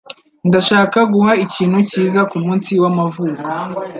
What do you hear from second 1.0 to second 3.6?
guha ikintu cyiza kumunsi w'amavuko.